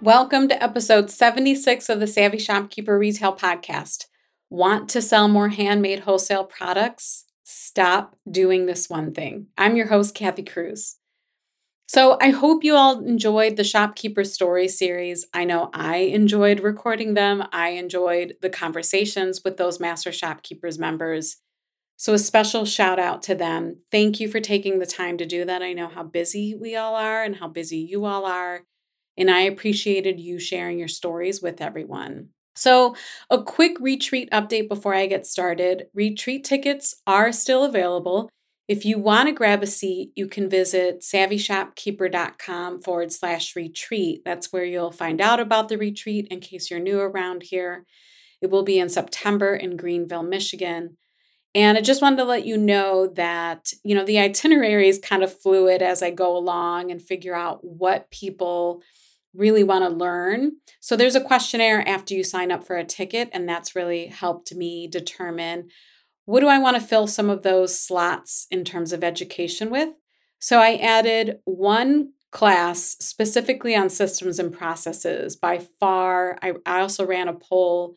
[0.00, 4.06] Welcome to episode 76 of the Savvy Shopkeeper Retail Podcast.
[4.48, 7.24] Want to sell more handmade wholesale products?
[7.42, 9.48] Stop doing this one thing.
[9.58, 10.98] I'm your host, Kathy Cruz.
[11.88, 15.26] So, I hope you all enjoyed the Shopkeeper Story series.
[15.34, 17.42] I know I enjoyed recording them.
[17.50, 21.38] I enjoyed the conversations with those Master Shopkeepers members.
[21.96, 23.80] So, a special shout out to them.
[23.90, 25.60] Thank you for taking the time to do that.
[25.60, 28.62] I know how busy we all are and how busy you all are
[29.18, 32.28] and I appreciated you sharing your stories with everyone.
[32.54, 32.96] So,
[33.30, 35.86] a quick retreat update before I get started.
[35.94, 38.28] Retreat tickets are still available.
[38.66, 44.22] If you want to grab a seat, you can visit savvyshopkeeper.com forward slash retreat.
[44.24, 47.84] That's where you'll find out about the retreat in case you're new around here.
[48.42, 50.96] It will be in September in Greenville, Michigan.
[51.54, 55.22] And I just wanted to let you know that, you know, the itinerary is kind
[55.22, 58.82] of fluid as I go along and figure out what people
[59.34, 60.52] really want to learn.
[60.80, 64.54] So there's a questionnaire after you sign up for a ticket, and that's really helped
[64.54, 65.68] me determine
[66.24, 69.90] what do I want to fill some of those slots in terms of education with.
[70.40, 75.36] So I added one class specifically on systems and processes.
[75.36, 77.94] By far, I, I also ran a poll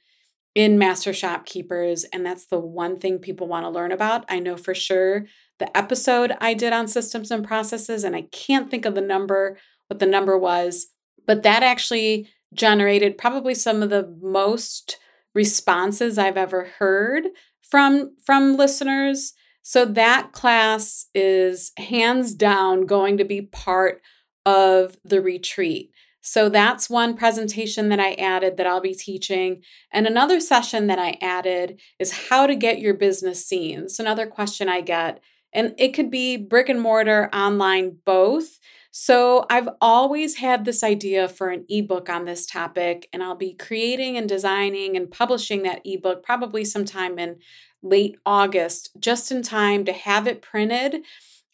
[0.55, 4.25] in Master Shopkeepers, and that's the one thing people want to learn about.
[4.29, 5.25] I know for sure
[5.59, 9.57] the episode I did on systems and processes, and I can't think of the number,
[9.87, 10.87] what the number was,
[11.25, 14.97] but that actually generated probably some of the most
[15.33, 17.27] responses I've ever heard
[17.61, 19.33] from from listeners.
[19.63, 24.01] So that class is hands down going to be part
[24.45, 25.91] of the retreat.
[26.21, 29.61] So that's one presentation that I added that I'll be teaching.
[29.91, 33.81] And another session that I added is how to get your business seen.
[33.81, 35.19] It's another question I get.
[35.53, 38.59] And it could be brick and mortar, online, both.
[38.93, 43.53] So, I've always had this idea for an ebook on this topic, and I'll be
[43.53, 47.37] creating and designing and publishing that ebook probably sometime in
[47.81, 51.03] late August, just in time to have it printed.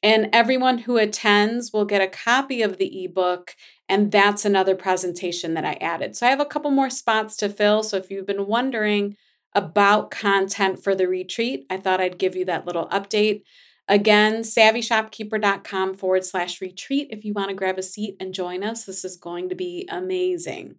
[0.02, 3.56] And everyone who attends will get a copy of the ebook.
[3.90, 6.16] And that's another presentation that I added.
[6.16, 7.84] So I have a couple more spots to fill.
[7.84, 9.16] So if you've been wondering
[9.56, 13.42] about content for the retreat, I thought I'd give you that little update.
[13.88, 18.84] Again, savvyshopkeeper.com forward slash retreat if you want to grab a seat and join us.
[18.84, 20.76] This is going to be amazing.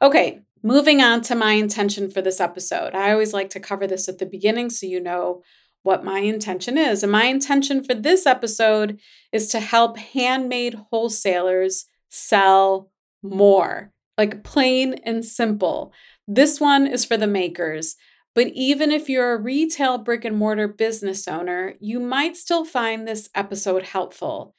[0.00, 2.94] Okay, moving on to my intention for this episode.
[2.94, 5.42] I always like to cover this at the beginning so you know
[5.82, 7.02] what my intention is.
[7.02, 9.00] And my intention for this episode
[9.32, 12.90] is to help handmade wholesalers sell
[13.22, 15.92] more, like plain and simple.
[16.28, 17.96] This one is for the makers.
[18.40, 23.06] But even if you're a retail brick and mortar business owner, you might still find
[23.06, 24.54] this episode helpful.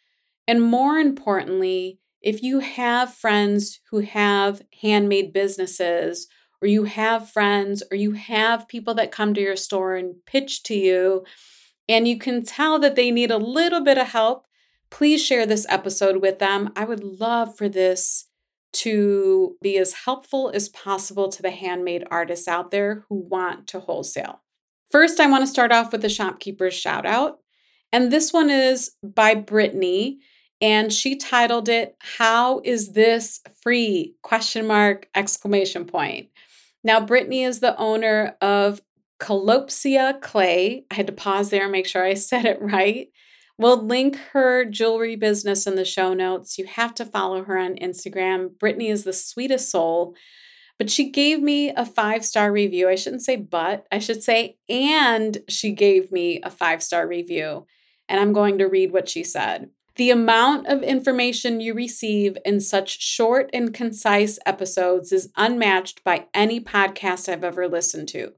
[0.48, 6.28] And more importantly, if you have friends who have handmade businesses,
[6.62, 10.62] or you have friends, or you have people that come to your store and pitch
[10.66, 11.26] to you,
[11.90, 14.46] and you can tell that they need a little bit of help,
[14.92, 16.72] please share this episode with them.
[16.76, 18.28] I would love for this
[18.74, 23.80] to be as helpful as possible to the handmade artists out there who want to
[23.80, 24.42] wholesale.
[24.92, 27.40] First, I want to start off with the shopkeeper's shout out.
[27.92, 30.20] And this one is by Brittany
[30.62, 34.16] and she titled it How is this free?
[34.22, 36.30] question mark exclamation point.
[36.84, 38.82] Now Brittany is the owner of
[39.20, 40.86] Colopsia Clay.
[40.90, 43.10] I had to pause there and make sure I said it right.
[43.58, 46.58] We'll link her jewelry business in the show notes.
[46.58, 48.58] You have to follow her on Instagram.
[48.58, 50.16] Brittany is the sweetest soul.
[50.78, 52.90] But she gave me a five star review.
[52.90, 57.68] I shouldn't say but, I should say, and she gave me a five star review.
[58.10, 59.70] And I'm going to read what she said.
[59.98, 66.28] The amount of information you receive in such short and concise episodes is unmatched by
[66.34, 68.34] any podcast I've ever listened to.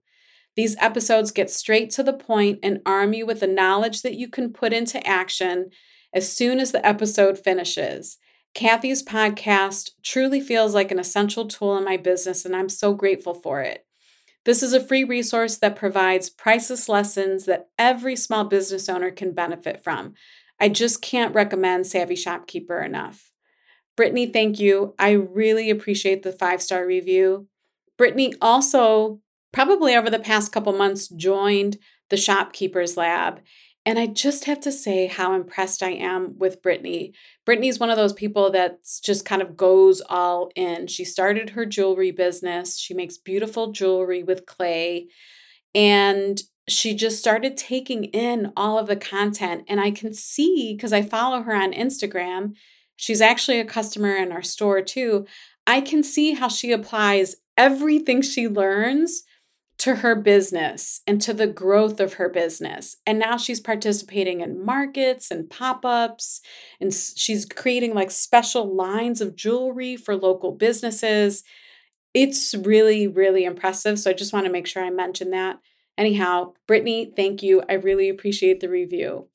[0.55, 4.29] These episodes get straight to the point and arm you with the knowledge that you
[4.29, 5.69] can put into action
[6.13, 8.17] as soon as the episode finishes.
[8.53, 13.33] Kathy's podcast truly feels like an essential tool in my business, and I'm so grateful
[13.33, 13.85] for it.
[14.45, 19.33] This is a free resource that provides priceless lessons that every small business owner can
[19.33, 20.13] benefit from.
[20.59, 23.31] I just can't recommend Savvy Shopkeeper enough.
[23.95, 24.94] Brittany, thank you.
[25.00, 27.47] I really appreciate the five star review.
[27.97, 29.19] Brittany also,
[29.53, 31.77] probably over the past couple months, joined
[32.09, 33.39] the Shopkeepers Lab.
[33.85, 37.13] And I just have to say how impressed I am with Brittany.
[37.45, 40.88] Brittany's one of those people that just kind of goes all in.
[40.88, 42.79] She started her jewelry business.
[42.79, 45.07] She makes beautiful jewelry with clay.
[45.75, 49.65] And she just started taking in all of the content.
[49.67, 52.53] And I can see because I follow her on Instagram,
[52.95, 55.25] she's actually a customer in our store too.
[55.67, 59.23] I can see how she applies everything she learns
[59.83, 62.95] to her business and to the growth of her business.
[63.06, 66.39] And now she's participating in markets and pop ups,
[66.80, 71.44] and she's creating like special lines of jewelry for local businesses.
[72.13, 74.00] It's really, really impressive.
[74.00, 75.59] So I just want to make sure I mention that.
[75.97, 77.62] Anyhow, Brittany, thank you.
[77.68, 79.27] I really appreciate the review.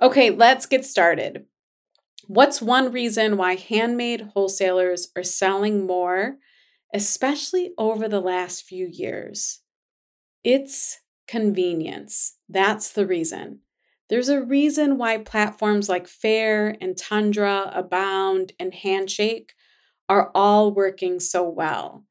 [0.00, 1.46] Okay, let's get started.
[2.28, 6.36] What's one reason why handmade wholesalers are selling more,
[6.94, 9.58] especially over the last few years?
[10.44, 10.98] It's
[11.28, 12.36] convenience.
[12.48, 13.60] That's the reason.
[14.08, 19.54] There's a reason why platforms like Faire and Tundra, Abound, and Handshake
[20.08, 22.04] are all working so well.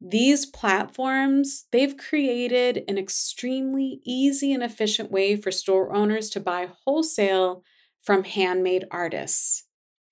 [0.00, 6.68] These platforms, they've created an extremely easy and efficient way for store owners to buy
[6.84, 7.64] wholesale
[8.02, 9.64] from handmade artists.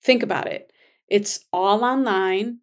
[0.03, 0.71] Think about it.
[1.07, 2.59] It's all online.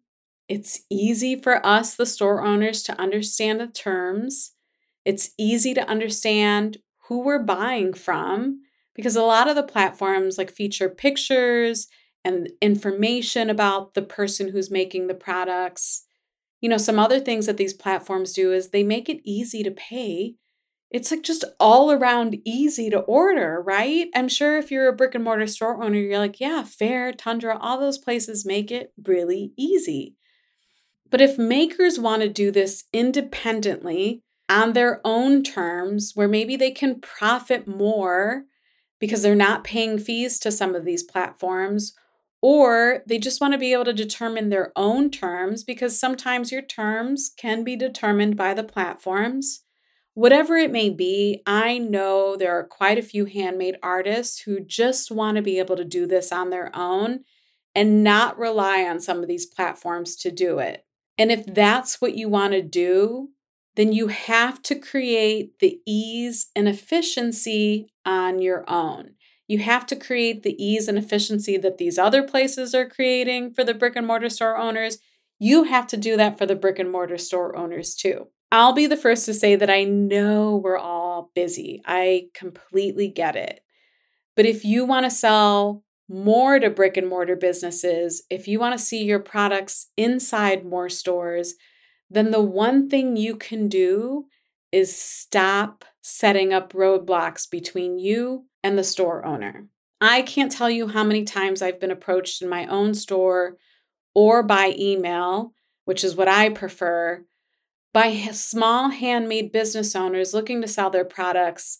[0.47, 4.54] It's easy for us, the store owners, to understand the terms.
[5.05, 8.61] It's easy to understand who we're buying from
[8.95, 11.87] because a lot of the platforms like feature pictures
[12.23, 16.05] and information about the person who's making the products.
[16.59, 19.69] You know, some other things that these platforms do is they make it easy to
[19.71, 20.35] pay.
[20.89, 24.07] It's like just all around easy to order, right?
[24.15, 27.57] I'm sure if you're a brick and mortar store owner, you're like, yeah, Faire, Tundra,
[27.59, 30.15] all those places make it really easy.
[31.11, 36.71] But if makers want to do this independently, on their own terms where maybe they
[36.71, 38.43] can profit more
[38.99, 41.93] because they're not paying fees to some of these platforms
[42.41, 46.61] or they just want to be able to determine their own terms because sometimes your
[46.61, 49.63] terms can be determined by the platforms.
[50.13, 55.09] Whatever it may be, I know there are quite a few handmade artists who just
[55.09, 57.21] want to be able to do this on their own
[57.73, 60.85] and not rely on some of these platforms to do it.
[61.17, 63.29] And if that's what you want to do,
[63.75, 69.11] then you have to create the ease and efficiency on your own.
[69.47, 73.63] You have to create the ease and efficiency that these other places are creating for
[73.63, 74.97] the brick and mortar store owners.
[75.37, 78.27] You have to do that for the brick and mortar store owners too.
[78.51, 81.81] I'll be the first to say that I know we're all busy.
[81.85, 83.59] I completely get it.
[84.35, 88.77] But if you want to sell more to brick and mortar businesses, if you want
[88.77, 91.55] to see your products inside more stores,
[92.09, 94.25] then the one thing you can do
[94.71, 99.67] is stop setting up roadblocks between you and the store owner.
[100.01, 103.57] I can't tell you how many times I've been approached in my own store
[104.13, 105.53] or by email,
[105.85, 107.25] which is what I prefer,
[107.93, 111.79] by small handmade business owners looking to sell their products.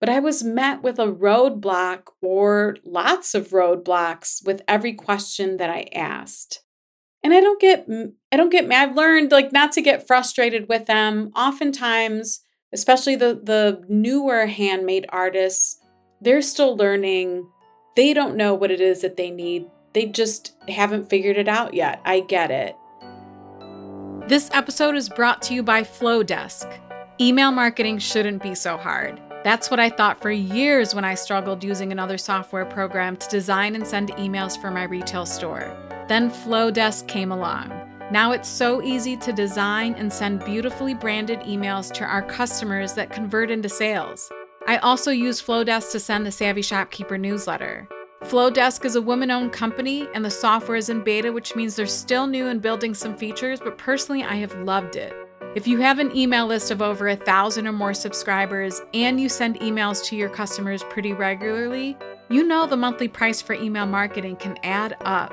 [0.00, 5.68] But I was met with a roadblock or lots of roadblocks with every question that
[5.68, 6.62] I asked
[7.22, 7.86] and i don't get
[8.32, 11.30] i don't get i've learned like not to get frustrated with them.
[11.36, 12.40] Oftentimes
[12.72, 15.80] especially the the newer handmade artists
[16.20, 17.48] they're still learning.
[17.96, 19.66] They don't know what it is that they need.
[19.94, 22.00] They just haven't figured it out yet.
[22.04, 22.76] I get it.
[24.28, 26.78] This episode is brought to you by flodesk.
[27.20, 29.20] Email marketing shouldn't be so hard.
[29.42, 33.74] That's what I thought for years when I struggled using another software program to design
[33.74, 35.74] and send emails for my retail store.
[36.10, 37.70] Then Flodesk came along.
[38.10, 43.12] Now it's so easy to design and send beautifully branded emails to our customers that
[43.12, 44.28] convert into sales.
[44.66, 47.86] I also use Flodesk to send the Savvy Shopkeeper newsletter.
[48.24, 51.86] Flodesk is a woman owned company and the software is in beta, which means they're
[51.86, 55.14] still new and building some features, but personally, I have loved it.
[55.54, 59.28] If you have an email list of over a thousand or more subscribers and you
[59.28, 61.96] send emails to your customers pretty regularly,
[62.28, 65.32] you know the monthly price for email marketing can add up.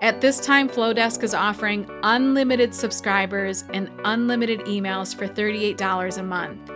[0.00, 6.70] At this time, Flodesk is offering unlimited subscribers and unlimited emails for $38 a month.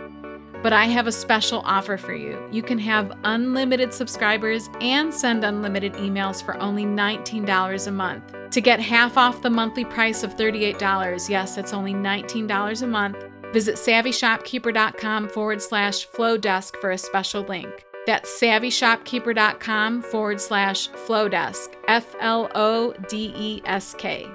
[0.61, 2.37] But I have a special offer for you.
[2.51, 8.35] You can have unlimited subscribers and send unlimited emails for only $19 a month.
[8.51, 13.17] To get half off the monthly price of $38, yes, it's only $19 a month,
[13.53, 17.85] visit savvyshopkeeper.com forward slash flodesk for a special link.
[18.05, 24.27] That's savvyshopkeeper.com forward slash flodesk, F L O D E S K.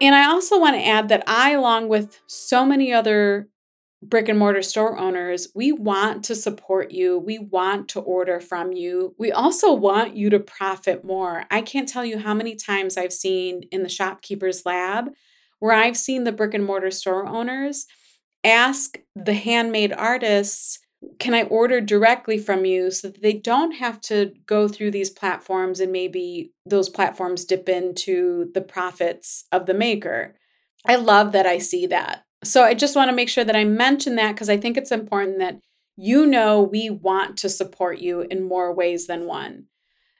[0.00, 3.48] And I also want to add that I, along with so many other
[4.02, 7.18] brick and mortar store owners, we want to support you.
[7.18, 9.14] We want to order from you.
[9.16, 11.44] We also want you to profit more.
[11.50, 15.10] I can't tell you how many times I've seen in the shopkeeper's lab
[15.60, 17.86] where I've seen the brick and mortar store owners
[18.42, 20.80] ask the handmade artists,
[21.22, 25.08] Can I order directly from you so that they don't have to go through these
[25.08, 30.34] platforms and maybe those platforms dip into the profits of the maker?
[30.84, 32.24] I love that I see that.
[32.42, 34.90] So I just want to make sure that I mention that because I think it's
[34.90, 35.60] important that
[35.96, 39.66] you know we want to support you in more ways than one.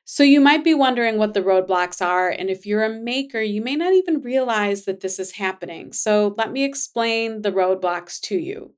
[0.05, 2.29] So you might be wondering what the roadblocks are.
[2.29, 5.93] And if you're a maker, you may not even realize that this is happening.
[5.93, 8.75] So let me explain the roadblocks to you.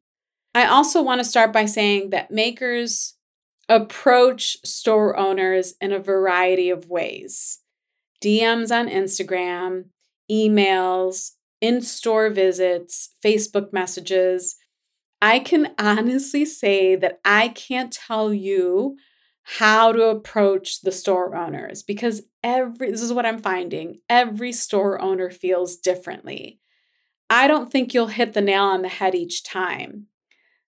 [0.54, 3.14] I also want to start by saying that makers
[3.68, 7.60] approach store owners in a variety of ways
[8.22, 9.86] DMs on Instagram,
[10.30, 14.56] emails, in store visits, Facebook messages.
[15.20, 18.96] I can honestly say that I can't tell you
[19.44, 25.00] how to approach the store owners because every this is what I'm finding every store
[25.00, 26.60] owner feels differently.
[27.28, 30.06] I don't think you'll hit the nail on the head each time.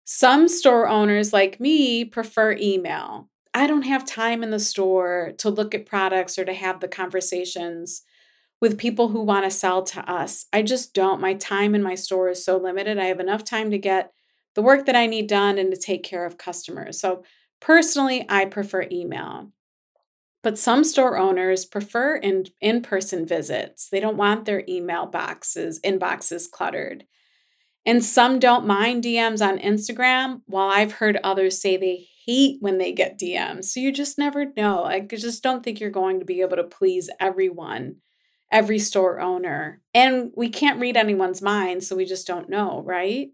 [0.09, 3.27] Some store owners like me prefer email.
[3.53, 6.87] I don't have time in the store to look at products or to have the
[6.87, 8.03] conversations
[8.61, 10.45] with people who want to sell to us.
[10.53, 11.19] I just don't.
[11.19, 12.97] My time in my store is so limited.
[12.97, 14.13] I have enough time to get
[14.55, 16.97] the work that I need done and to take care of customers.
[17.01, 17.23] So,
[17.59, 19.51] personally, I prefer email.
[20.41, 23.89] But some store owners prefer in in person visits.
[23.89, 27.03] They don't want their email boxes, inboxes cluttered.
[27.87, 32.77] And some don't mind DMs on Instagram, while I've heard others say they hate when
[32.77, 33.65] they get DMs.
[33.65, 34.83] So you just never know.
[34.83, 37.95] I just don't think you're going to be able to please everyone
[38.51, 39.81] every store owner.
[39.93, 43.29] And we can't read anyone's mind, so we just don't know, right?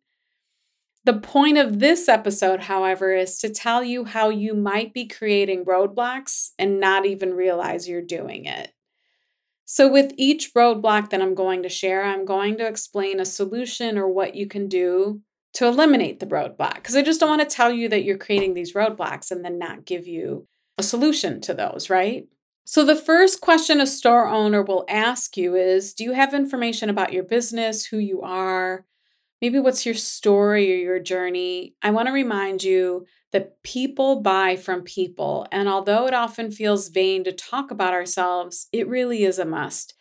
[1.04, 5.66] The point of this episode, however, is to tell you how you might be creating
[5.66, 8.72] roadblocks and not even realize you're doing it.
[9.66, 13.98] So, with each roadblock that I'm going to share, I'm going to explain a solution
[13.98, 15.22] or what you can do
[15.54, 16.76] to eliminate the roadblock.
[16.76, 19.58] Because I just don't want to tell you that you're creating these roadblocks and then
[19.58, 22.28] not give you a solution to those, right?
[22.66, 26.90] So, the first question a store owner will ask you is Do you have information
[26.90, 28.86] about your business, who you are?
[29.44, 31.76] Maybe what's your story or your journey?
[31.84, 35.46] I want to remind you that people buy from people.
[35.52, 39.96] And although it often feels vain to talk about ourselves, it really is a must.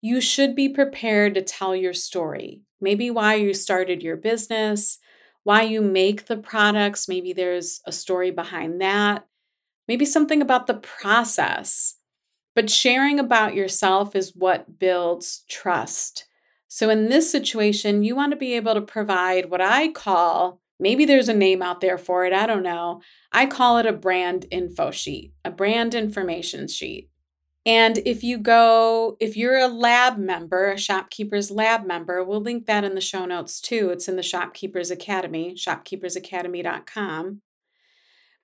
[0.00, 2.62] You should be prepared to tell your story.
[2.80, 4.98] Maybe why you started your business,
[5.44, 7.06] why you make the products.
[7.06, 9.26] Maybe there's a story behind that.
[9.88, 11.96] Maybe something about the process
[12.56, 16.26] but sharing about yourself is what builds trust.
[16.76, 21.06] So, in this situation, you want to be able to provide what I call maybe
[21.06, 23.00] there's a name out there for it, I don't know.
[23.32, 27.08] I call it a brand info sheet, a brand information sheet.
[27.64, 32.66] And if you go, if you're a lab member, a Shopkeepers Lab member, we'll link
[32.66, 33.88] that in the show notes too.
[33.88, 37.40] It's in the Shopkeepers Academy, shopkeepersacademy.com.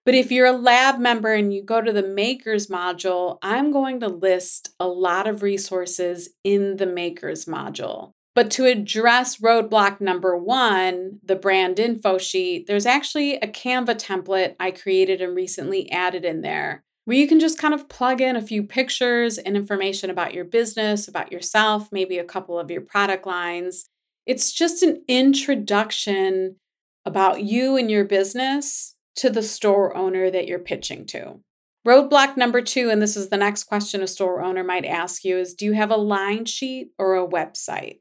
[0.07, 4.01] But if you're a lab member and you go to the makers module, I'm going
[4.01, 8.15] to list a lot of resources in the makers module.
[8.35, 14.57] But to address roadblock number one, the brand info sheet, there's actually a Canva template
[14.59, 18.37] I created and recently added in there where you can just kind of plug in
[18.37, 22.81] a few pictures and information about your business, about yourself, maybe a couple of your
[22.81, 23.87] product lines.
[24.25, 26.57] It's just an introduction
[27.05, 31.41] about you and your business to the store owner that you're pitching to.
[31.87, 35.39] Roadblock number two, and this is the next question a store owner might ask you,
[35.39, 37.99] is do you have a line sheet or a website?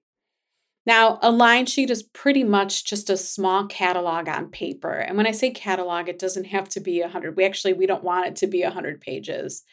[0.86, 4.94] Now, a line sheet is pretty much just a small catalog on paper.
[4.94, 7.38] And when I say catalog, it doesn't have to be 100.
[7.38, 9.64] We actually we don't want it to be 100 pages.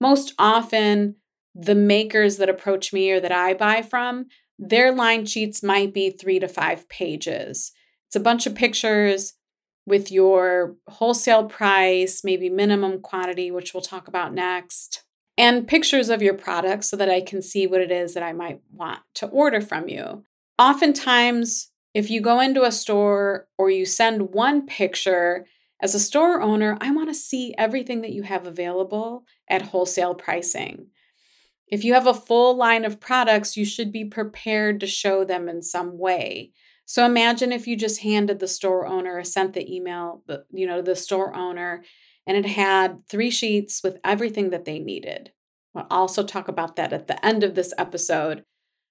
[0.00, 1.16] Most often,
[1.54, 4.26] the makers that approach me or that I buy from,
[4.58, 7.72] their line sheets might be 3 to 5 pages.
[8.08, 9.34] It's a bunch of pictures,
[9.86, 15.02] with your wholesale price, maybe minimum quantity, which we'll talk about next,
[15.36, 18.32] and pictures of your products so that I can see what it is that I
[18.32, 20.24] might want to order from you.
[20.60, 25.46] Oftentimes, if you go into a store or you send one picture,
[25.80, 30.14] as a store owner, I want to see everything that you have available at wholesale
[30.14, 30.88] pricing.
[31.66, 35.48] If you have a full line of products, you should be prepared to show them
[35.48, 36.52] in some way.
[36.84, 40.82] So imagine if you just handed the store owner or sent the email, you know,
[40.82, 41.84] the store owner,
[42.26, 45.32] and it had three sheets with everything that they needed.
[45.72, 48.44] We'll also talk about that at the end of this episode.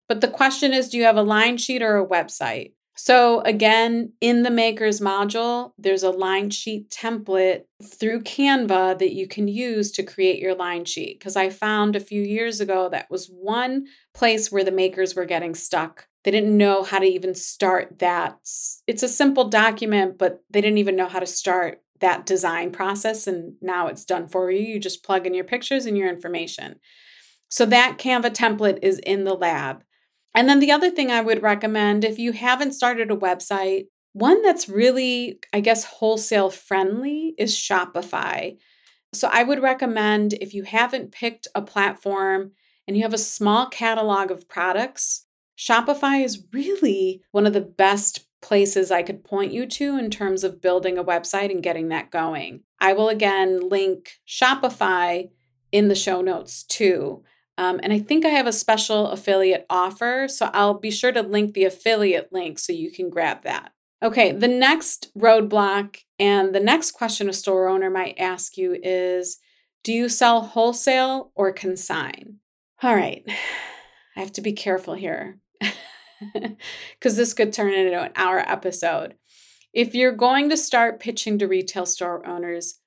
[0.09, 2.73] But the question is do you have a line sheet or a website?
[3.01, 9.25] So, again, in the Makers module, there's a line sheet template through Canva that you
[9.25, 11.17] can use to create your line sheet.
[11.17, 15.23] Because I found a few years ago that was one place where the makers were
[15.23, 16.07] getting stuck.
[16.25, 18.37] They didn't know how to even start that.
[18.85, 23.27] It's a simple document, but they didn't even know how to start that design process.
[23.27, 24.59] And now it's done for you.
[24.59, 26.81] You just plug in your pictures and your information.
[27.47, 29.83] So, that Canva template is in the lab.
[30.35, 34.41] And then the other thing I would recommend if you haven't started a website, one
[34.41, 38.57] that's really, I guess, wholesale friendly is Shopify.
[39.13, 42.51] So I would recommend if you haven't picked a platform
[42.87, 45.25] and you have a small catalog of products,
[45.57, 50.43] Shopify is really one of the best places I could point you to in terms
[50.43, 52.61] of building a website and getting that going.
[52.79, 55.29] I will again link Shopify
[55.71, 57.23] in the show notes too.
[57.59, 60.27] Um, and I think I have a special affiliate offer.
[60.29, 63.73] So I'll be sure to link the affiliate link so you can grab that.
[64.01, 69.39] Okay, the next roadblock and the next question a store owner might ask you is
[69.83, 72.37] Do you sell wholesale or consign?
[72.81, 73.25] All right,
[74.15, 75.39] I have to be careful here
[76.33, 79.15] because this could turn into an hour episode.
[79.73, 82.78] If you're going to start pitching to retail store owners,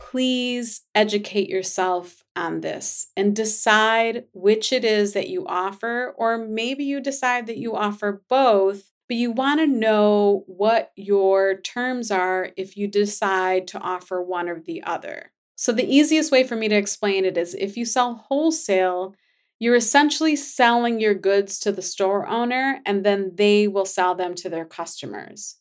[0.00, 6.84] please educate yourself on this and decide which it is that you offer, or maybe
[6.84, 12.50] you decide that you offer both, but you want to know what your terms are
[12.56, 15.32] if you decide to offer one or the other.
[15.54, 19.14] So, the easiest way for me to explain it is if you sell wholesale,
[19.58, 24.34] you're essentially selling your goods to the store owner and then they will sell them
[24.36, 25.56] to their customers.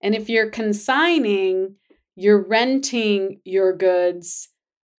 [0.00, 1.74] And if you're consigning,
[2.20, 4.50] you're renting your goods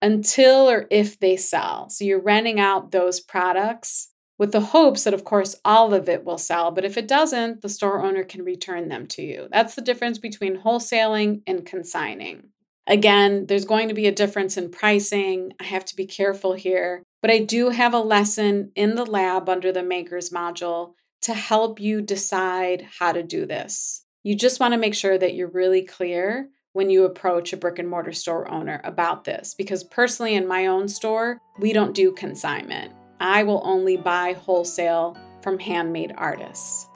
[0.02, 1.88] until or if they sell.
[1.90, 4.10] So you're renting out those products
[4.40, 6.72] with the hopes that, of course, all of it will sell.
[6.72, 9.48] But if it doesn't, the store owner can return them to you.
[9.52, 12.50] That's the difference between wholesaling and consigning.
[12.88, 15.54] Again, there's going to be a difference in pricing.
[15.60, 17.04] I have to be careful here.
[17.22, 21.80] But I do have a lesson in the lab under the Makers module to help
[21.80, 24.04] you decide how to do this.
[24.24, 27.80] You just want to make sure that you're really clear when you approach a brick
[27.80, 29.54] and mortar store owner about this.
[29.54, 32.94] Because personally, in my own store, we don't do consignment.
[33.20, 36.88] I will only buy wholesale from handmade artists.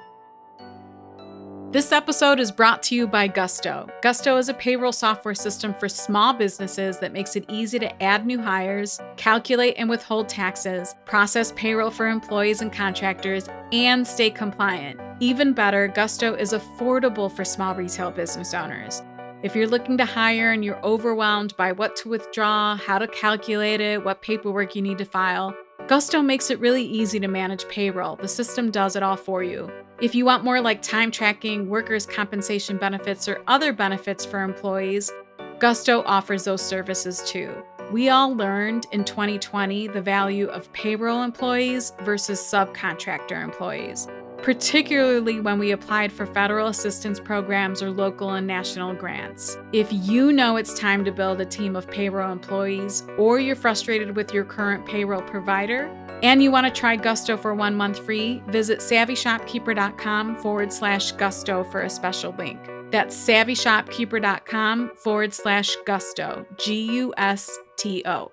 [1.72, 3.90] This episode is brought to you by Gusto.
[4.02, 8.26] Gusto is a payroll software system for small businesses that makes it easy to add
[8.26, 15.02] new hires, calculate and withhold taxes, process payroll for employees and contractors, and stay compliant.
[15.20, 19.02] Even better, Gusto is affordable for small retail business owners.
[19.46, 23.80] If you're looking to hire and you're overwhelmed by what to withdraw, how to calculate
[23.80, 25.56] it, what paperwork you need to file,
[25.88, 28.16] Gusto makes it really easy to manage payroll.
[28.16, 29.70] The system does it all for you.
[30.02, 35.12] If you want more like time tracking, workers' compensation benefits, or other benefits for employees,
[35.60, 37.54] Gusto offers those services too.
[37.92, 44.08] We all learned in 2020 the value of payroll employees versus subcontractor employees
[44.42, 49.58] particularly when we applied for federal assistance programs or local and national grants.
[49.74, 54.16] If you know it's time to build a team of payroll employees, or you're frustrated
[54.16, 55.86] with your current payroll provider,
[56.24, 61.64] and you want to try Gusto for one month free, visit savvyshopkeeper.com forward slash gusto
[61.66, 62.60] for a special link.
[62.92, 68.32] That's savvyshopkeeper.com forward slash gusto, G U S T O.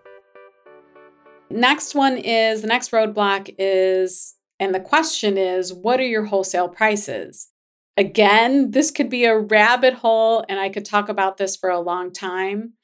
[1.51, 6.69] Next one is the next roadblock is and the question is, what are your wholesale
[6.69, 7.49] prices?
[7.97, 11.81] Again, this could be a rabbit hole, and I could talk about this for a
[11.81, 12.75] long time.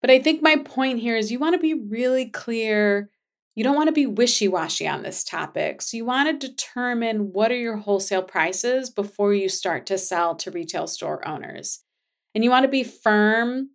[0.00, 3.08] But I think my point here is you want to be really clear.
[3.54, 5.80] You don't want to be wishy washy on this topic.
[5.80, 10.34] So, you want to determine what are your wholesale prices before you start to sell
[10.34, 11.84] to retail store owners.
[12.34, 13.70] And you want to be firm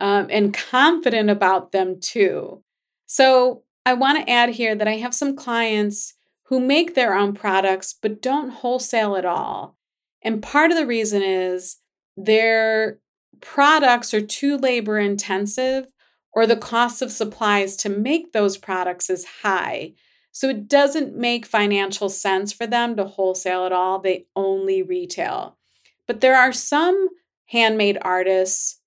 [0.00, 2.62] um, and confident about them too.
[3.06, 6.14] So, I want to add here that I have some clients
[6.54, 9.76] who make their own products but don't wholesale at all.
[10.22, 11.78] And part of the reason is
[12.16, 13.00] their
[13.40, 15.88] products are too labor intensive
[16.32, 19.94] or the cost of supplies to make those products is high.
[20.30, 23.98] So it doesn't make financial sense for them to wholesale at all.
[23.98, 25.58] They only retail.
[26.06, 27.08] But there are some
[27.46, 28.78] handmade artists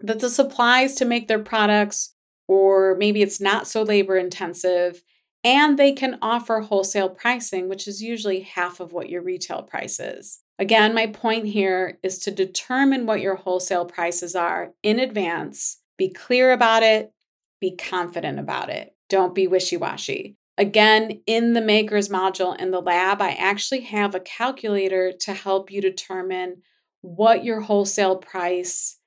[0.00, 2.14] that the supplies to make their products,
[2.46, 5.02] or maybe it's not so labor intensive,
[5.42, 9.98] and they can offer wholesale pricing, which is usually half of what your retail price
[9.98, 10.40] is.
[10.58, 16.10] Again, my point here is to determine what your wholesale prices are in advance, be
[16.10, 17.12] clear about it,
[17.60, 18.94] be confident about it.
[19.08, 20.36] Don't be wishy washy.
[20.58, 25.70] Again, in the makers module in the lab, I actually have a calculator to help
[25.70, 26.62] you determine
[27.00, 28.98] what your wholesale price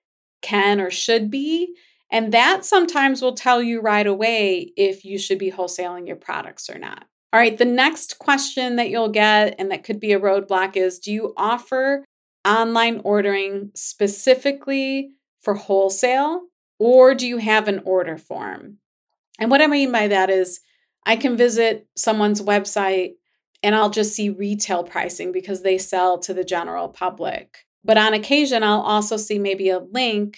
[0.41, 1.75] can or should be.
[2.13, 6.69] And that sometimes will tell you right away if you should be wholesaling your products
[6.69, 7.05] or not.
[7.33, 10.99] All right, the next question that you'll get, and that could be a roadblock, is
[10.99, 12.05] Do you offer
[12.45, 15.09] online ordering specifically
[15.41, 16.43] for wholesale,
[16.77, 18.77] or do you have an order form?
[19.39, 20.59] And what I mean by that is,
[21.07, 23.13] I can visit someone's website
[23.63, 27.65] and I'll just see retail pricing because they sell to the general public.
[27.83, 30.37] But on occasion, I'll also see maybe a link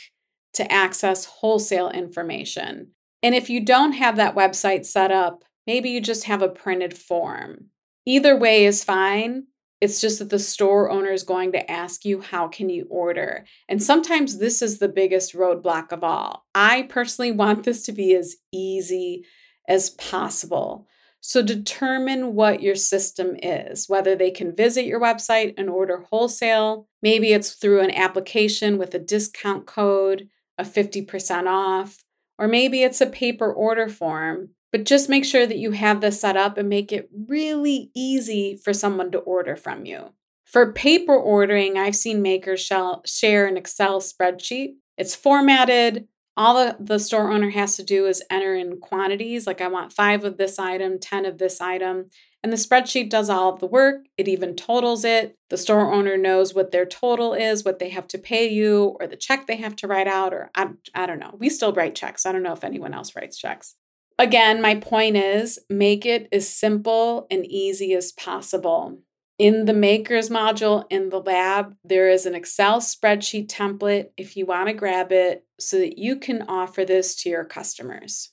[0.56, 2.92] to access wholesale information.
[3.24, 6.98] And if you don't have that website set up, maybe you just have a printed
[6.98, 7.68] form.
[8.06, 9.48] Either way is fine.
[9.82, 13.46] It's just that the store owner is going to ask you, how can you order?
[13.68, 16.46] And sometimes this is the biggest roadblock of all.
[16.56, 19.26] I personally want this to be as easy
[19.68, 20.88] as possible.
[21.20, 26.88] So determine what your system is, whether they can visit your website and order wholesale.
[27.02, 32.04] Maybe it's through an application with a discount code, a 50% off,
[32.38, 34.50] or maybe it's a paper order form.
[34.72, 38.60] But just make sure that you have this set up and make it really easy
[38.62, 40.10] for someone to order from you.
[40.44, 42.70] For paper ordering, I've seen makers
[43.06, 44.74] share an Excel spreadsheet.
[44.98, 49.62] It's formatted, all the, the store owner has to do is enter in quantities like
[49.62, 52.10] i want five of this item 10 of this item
[52.46, 54.06] and the spreadsheet does all of the work.
[54.20, 55.36] It even totals it.
[55.50, 59.08] The store owner knows what their total is what they have to pay you or
[59.08, 61.34] the check they have to write out or i, I don't know.
[61.40, 62.24] We still write checks.
[62.24, 63.74] I don't know if anyone else writes checks.
[64.20, 69.00] Again my point is make it as simple and easy as possible.
[69.40, 74.46] In the makers module in the lab, there is an Excel spreadsheet template if you
[74.46, 78.30] want to grab it so that you can offer this to your customers.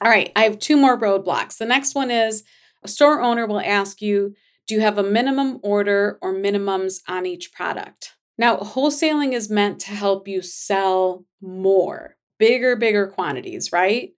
[0.00, 1.58] All right, I have two more roadblocks.
[1.58, 2.44] The next one is
[2.82, 4.34] a store owner will ask you,
[4.66, 8.14] do you have a minimum order or minimums on each product?
[8.36, 14.12] Now, wholesaling is meant to help you sell more, bigger, bigger quantities, right?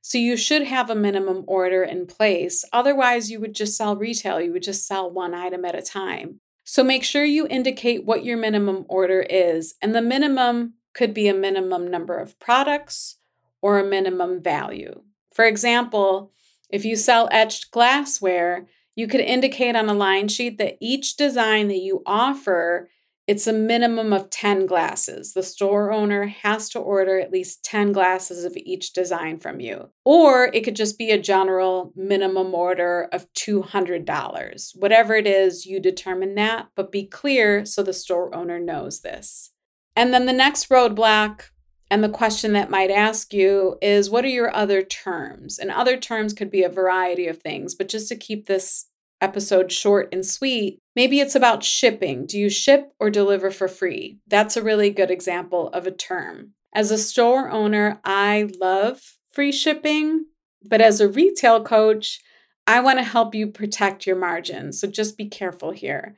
[0.00, 2.64] So you should have a minimum order in place.
[2.72, 4.40] Otherwise, you would just sell retail.
[4.40, 6.40] You would just sell one item at a time.
[6.62, 9.74] So make sure you indicate what your minimum order is.
[9.82, 13.18] And the minimum could be a minimum number of products
[13.60, 15.02] or a minimum value.
[15.34, 16.32] For example,
[16.68, 21.68] if you sell etched glassware, you could indicate on a line sheet that each design
[21.68, 22.88] that you offer
[23.26, 25.32] it's a minimum of 10 glasses.
[25.32, 29.90] The store owner has to order at least 10 glasses of each design from you.
[30.04, 34.76] Or it could just be a general minimum order of $200.
[34.76, 39.50] Whatever it is, you determine that, but be clear so the store owner knows this.
[39.96, 41.46] And then the next roadblock
[41.90, 45.58] and the question that might ask you is what are your other terms?
[45.58, 48.86] And other terms could be a variety of things, but just to keep this
[49.20, 52.26] episode short and sweet, maybe it's about shipping.
[52.26, 54.18] Do you ship or deliver for free?
[54.26, 56.52] That's a really good example of a term.
[56.74, 60.26] As a store owner, I love free shipping,
[60.62, 62.20] but as a retail coach,
[62.66, 64.80] I want to help you protect your margins.
[64.80, 66.16] So just be careful here.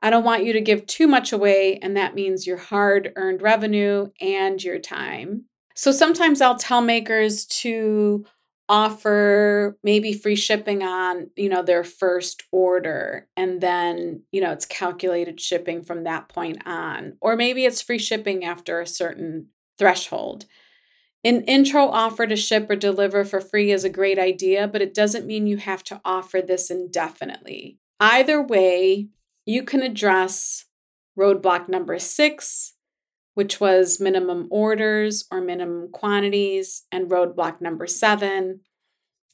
[0.00, 3.42] I don't want you to give too much away, and that means your hard earned
[3.42, 5.44] revenue and your time.
[5.74, 8.24] So sometimes I'll tell makers to
[8.68, 14.66] offer maybe free shipping on you know their first order and then you know it's
[14.66, 17.16] calculated shipping from that point on.
[17.20, 20.44] Or maybe it's free shipping after a certain threshold.
[21.24, 24.94] An intro offer to ship or deliver for free is a great idea but it
[24.94, 27.78] doesn't mean you have to offer this indefinitely.
[28.00, 29.08] Either way
[29.48, 30.66] you can address
[31.18, 32.74] roadblock number 6
[33.38, 38.58] which was minimum orders or minimum quantities, and roadblock number seven,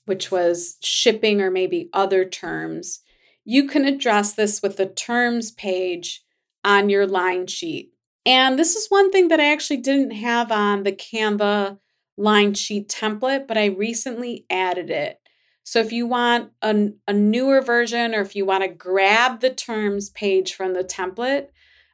[0.04, 3.00] which was shipping or maybe other terms.
[3.46, 6.22] You can address this with the terms page
[6.62, 7.92] on your line sheet.
[8.26, 11.78] And this is one thing that I actually didn't have on the Canva
[12.18, 15.18] line sheet template, but I recently added it.
[15.64, 19.50] So if you want a, a newer version or if you want to grab the
[19.50, 21.48] terms page from the template,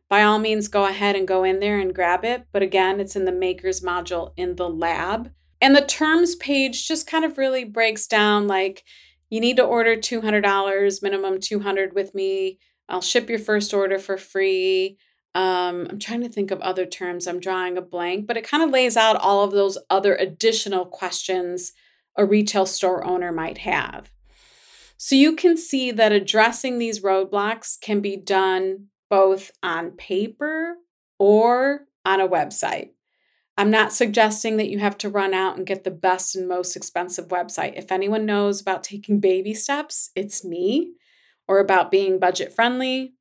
[0.08, 2.46] by all means, go ahead and go in there and grab it.
[2.50, 5.30] But again, it's in the makers module in the lab.
[5.60, 8.82] And the terms page just kind of really breaks down like
[9.30, 12.58] you need to order $200, minimum 200 with me.
[12.88, 14.98] I'll ship your first order for free.
[15.36, 17.28] Um, I'm trying to think of other terms.
[17.28, 20.86] I'm drawing a blank, but it kind of lays out all of those other additional
[20.86, 21.72] questions
[22.16, 24.10] a retail store owner might have.
[24.96, 30.74] So you can see that addressing these roadblocks can be done both on paper
[31.18, 32.90] or on a website.
[33.56, 36.76] I'm not suggesting that you have to run out and get the best and most
[36.76, 37.76] expensive website.
[37.76, 40.94] If anyone knows about taking baby steps, it's me,
[41.46, 43.14] or about being budget friendly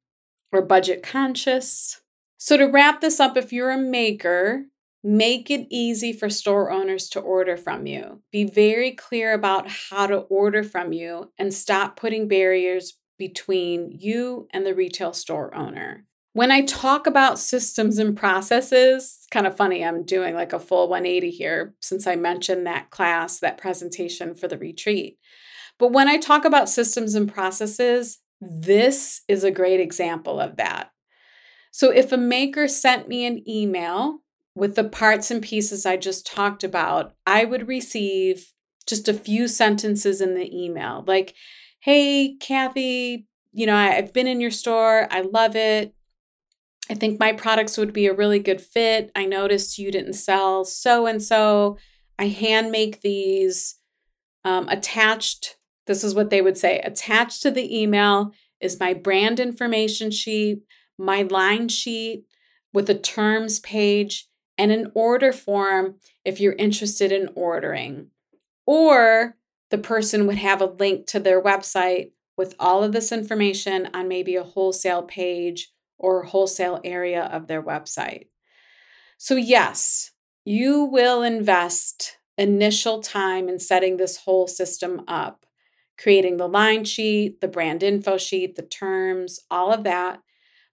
[0.52, 2.02] or budget conscious.
[2.38, 4.65] So, to wrap this up, if you're a maker,
[5.03, 8.21] make it easy for store owners to order from you.
[8.31, 14.47] Be very clear about how to order from you and stop putting barriers between you
[14.51, 16.05] and the retail store owner.
[16.33, 20.59] When I talk about systems and processes, it's kind of funny, I'm doing like a
[20.59, 25.17] full 180 here since I mentioned that class, that presentation for the retreat.
[25.79, 30.91] But when I talk about systems and processes, this is a great example of that.
[31.71, 34.19] So if a maker sent me an email
[34.60, 38.54] with the parts and pieces I just talked about, I would receive
[38.86, 41.34] just a few sentences in the email like,
[41.82, 45.08] Hey, Kathy, you know, I've been in your store.
[45.10, 45.93] I love it.
[46.89, 49.12] I think my products would be a really good fit.
[49.15, 51.78] I noticed you didn't sell so and so.
[52.17, 53.76] I hand make these
[54.43, 55.58] um, attached.
[55.88, 60.63] This is what they would say attached to the email is my brand information sheet,
[60.98, 62.26] my line sheet
[62.74, 64.28] with a terms page,
[64.60, 65.95] and an order form
[66.26, 68.10] if you're interested in ordering.
[68.67, 69.38] Or
[69.72, 74.10] the person would have a link to their website with all of this information on
[74.10, 78.28] maybe a wholesale page or wholesale area of their website.
[79.17, 80.12] So, yes,
[80.43, 85.45] you will invest initial time in setting this whole system up,
[85.98, 90.19] creating the line sheet, the brand info sheet, the terms, all of that.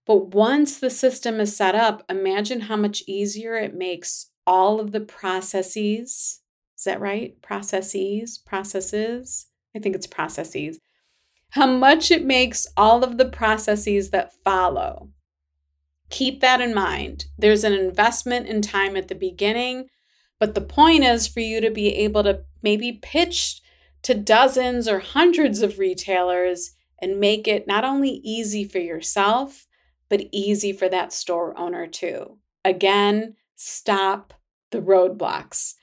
[0.07, 4.93] But once the system is set up, imagine how much easier it makes all of
[4.93, 6.41] the processes.
[6.77, 7.41] Is that right?
[7.43, 9.47] Processes, processes.
[9.75, 10.79] I think it's processes.
[11.51, 15.11] How much it makes all of the processes that follow
[16.11, 17.27] Keep that in mind.
[17.37, 19.89] There's an investment in time at the beginning,
[20.39, 23.61] but the point is for you to be able to maybe pitch
[24.03, 29.66] to dozens or hundreds of retailers and make it not only easy for yourself,
[30.09, 32.39] but easy for that store owner too.
[32.65, 34.35] Again, stop
[34.71, 35.75] the roadblocks.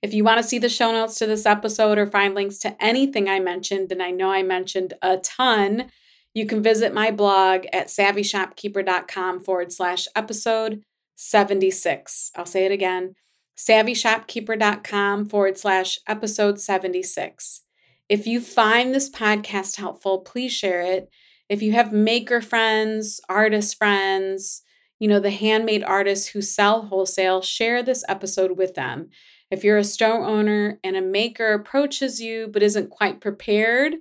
[0.00, 2.82] If you want to see the show notes to this episode or find links to
[2.82, 5.90] anything I mentioned, and I know I mentioned a ton,
[6.34, 10.82] you can visit my blog at savvyshopkeeper.com forward slash episode
[11.16, 12.30] 76.
[12.36, 13.14] I'll say it again
[13.58, 17.62] savvyshopkeeper.com forward slash episode 76.
[18.08, 21.10] If you find this podcast helpful, please share it.
[21.48, 24.62] If you have maker friends, artist friends,
[24.98, 29.10] you know, the handmade artists who sell wholesale, share this episode with them.
[29.50, 33.96] If you're a store owner and a maker approaches you but isn't quite prepared,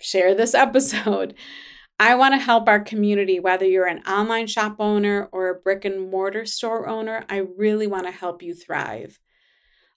[0.00, 1.34] share this episode.
[2.00, 5.84] I want to help our community, whether you're an online shop owner or a brick
[5.84, 7.24] and mortar store owner.
[7.28, 9.20] I really want to help you thrive.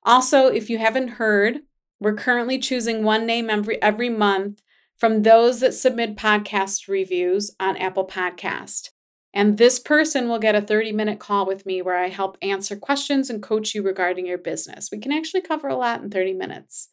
[0.03, 1.61] Also, if you haven't heard,
[1.99, 4.61] we're currently choosing one name every, every month
[4.97, 8.89] from those that submit podcast reviews on Apple Podcast.
[9.33, 12.77] And this person will get a 30 minute call with me where I help answer
[12.77, 14.89] questions and coach you regarding your business.
[14.91, 16.89] We can actually cover a lot in 30 minutes.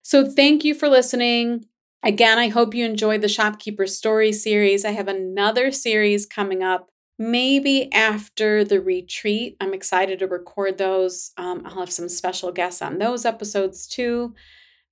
[0.00, 1.66] So, thank you for listening.
[2.02, 4.84] Again, I hope you enjoyed the Shopkeeper Story series.
[4.84, 9.56] I have another series coming up, maybe after the retreat.
[9.60, 11.32] I'm excited to record those.
[11.36, 14.34] Um, I'll have some special guests on those episodes too.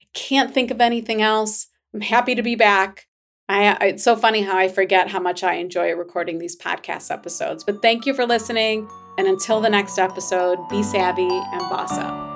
[0.02, 1.68] I can't think of anything else.
[1.94, 3.06] I'm happy to be back.
[3.48, 7.62] I, it's so funny how I forget how much I enjoy recording these podcast episodes.
[7.62, 8.88] But thank you for listening.
[9.16, 12.33] And until the next episode, be savvy and boss up.